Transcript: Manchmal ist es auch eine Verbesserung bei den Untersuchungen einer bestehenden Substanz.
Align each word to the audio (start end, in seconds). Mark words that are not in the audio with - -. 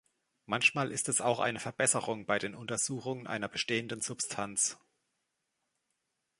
Manchmal 0.47 0.91
ist 0.91 1.09
es 1.09 1.21
auch 1.21 1.39
eine 1.39 1.59
Verbesserung 1.59 2.25
bei 2.25 2.39
den 2.39 2.55
Untersuchungen 2.55 3.27
einer 3.27 3.47
bestehenden 3.47 4.01
Substanz. 4.01 4.79